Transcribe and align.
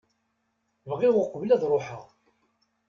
Bɣiɣ 0.89 1.15
uqbel 1.21 1.49
ad 1.51 1.63
ruḥeɣ. 1.71 2.03